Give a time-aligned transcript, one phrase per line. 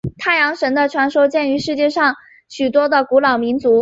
[0.17, 2.15] 太阳神的传说见于世界上
[2.49, 3.69] 许多的古老民族。